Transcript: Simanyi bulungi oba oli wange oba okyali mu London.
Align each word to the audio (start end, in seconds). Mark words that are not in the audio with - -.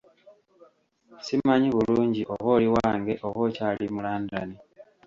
Simanyi 1.25 1.67
bulungi 1.75 2.21
oba 2.33 2.49
oli 2.55 2.67
wange 2.75 3.13
oba 3.27 3.39
okyali 3.47 3.85
mu 3.93 3.99
London. 4.07 4.49